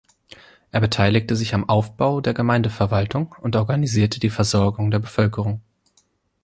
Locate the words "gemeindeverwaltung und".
2.33-3.55